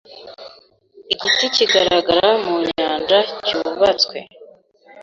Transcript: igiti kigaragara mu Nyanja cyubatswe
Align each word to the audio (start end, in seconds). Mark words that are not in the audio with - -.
igiti 1.13 1.45
kigaragara 1.55 2.29
mu 2.43 2.55
Nyanja 2.69 3.19
cyubatswe 3.45 4.17